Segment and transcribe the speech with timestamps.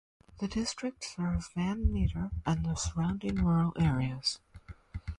[0.39, 4.39] The district serves Van Meter and the surrounding rural areas.